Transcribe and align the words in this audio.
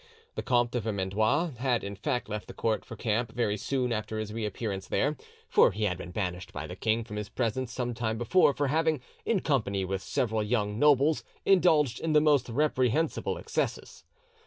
The 0.33 0.41
Comte 0.41 0.71
de 0.71 0.81
Vermandois 0.81 1.57
had 1.57 1.83
in 1.83 1.95
fact 1.95 2.27
left 2.27 2.47
the 2.47 2.55
court 2.55 2.83
for 2.83 2.95
the 2.95 3.03
camp 3.03 3.31
very 3.33 3.55
soon 3.55 3.93
after 3.93 4.17
his 4.17 4.33
reappearance 4.33 4.87
there, 4.87 5.15
for 5.47 5.71
he 5.73 5.83
had 5.83 5.99
been 5.99 6.09
banished 6.09 6.51
by 6.51 6.65
the 6.65 6.75
king 6.75 7.03
from 7.03 7.17
his 7.17 7.29
presence 7.29 7.71
some 7.71 7.93
time 7.93 8.17
before 8.17 8.51
for 8.51 8.69
having, 8.69 8.99
in 9.27 9.41
company 9.41 9.85
with 9.85 10.01
several 10.01 10.41
young 10.41 10.79
nobles, 10.79 11.23
indulged 11.45 11.99
in 11.99 12.13
the 12.13 12.19
most 12.19 12.49
reprehensible 12.49 13.37
excesses. 13.37 14.03